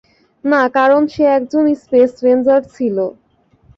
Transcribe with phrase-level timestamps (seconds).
[0.43, 3.05] না, কারণ, সে একজন স্পেস রেঞ্জার ছিলো।